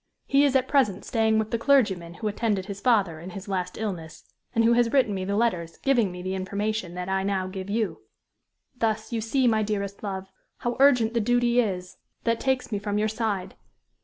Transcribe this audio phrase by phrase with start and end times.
[0.25, 3.77] He is at present staying with the clergyman who attended his father in his last
[3.77, 4.23] illness,
[4.55, 7.69] and who has written me the letters giving me the information that I now give
[7.69, 8.01] you.
[8.75, 12.97] Thus, you see, my dearest love, how urgent the duty is that takes me from
[12.97, 13.53] your side.